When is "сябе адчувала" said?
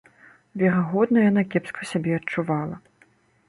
1.93-2.75